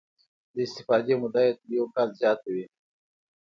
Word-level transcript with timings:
د 0.53 0.55
استفادې 0.65 1.13
موده 1.21 1.41
یې 1.47 1.53
تر 1.59 1.69
یو 1.77 1.85
کال 1.95 2.09
زیاته 2.19 2.47
وي. 2.53 2.65